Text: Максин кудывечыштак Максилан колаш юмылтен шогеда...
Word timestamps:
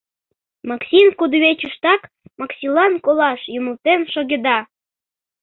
Максин 0.69 1.07
кудывечыштак 1.19 2.01
Максилан 2.39 2.93
колаш 3.05 3.41
юмылтен 3.57 4.01
шогеда... 4.13 4.57